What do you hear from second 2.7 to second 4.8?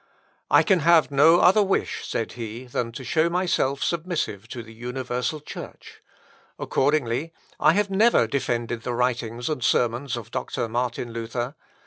to show myself submissive to the